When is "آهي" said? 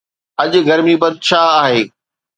1.63-1.81